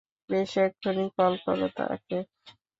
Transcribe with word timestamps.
বেশ 0.29 0.51
এক্ষুনি 0.65 1.05
কল 1.17 1.33
করো 1.45 1.67
তাকে। 1.77 2.17